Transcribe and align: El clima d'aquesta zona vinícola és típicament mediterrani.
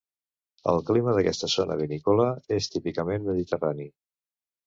El 0.71 0.79
clima 0.87 1.13
d'aquesta 1.17 1.49
zona 1.55 1.75
vinícola 1.81 2.25
és 2.57 2.71
típicament 2.77 3.29
mediterrani. 3.31 3.89